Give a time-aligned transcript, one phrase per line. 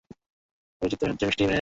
[0.09, 1.49] আমার পরিচিত সবচেয়ে মিষ্টি মেয়ে।